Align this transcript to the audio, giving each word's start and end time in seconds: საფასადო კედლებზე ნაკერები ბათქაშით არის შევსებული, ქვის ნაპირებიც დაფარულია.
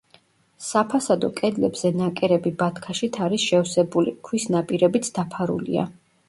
საფასადო 0.67 1.27
კედლებზე 1.39 1.91
ნაკერები 1.99 2.53
ბათქაშით 2.61 3.19
არის 3.27 3.45
შევსებული, 3.51 4.15
ქვის 4.31 4.49
ნაპირებიც 4.57 5.13
დაფარულია. 5.21 5.87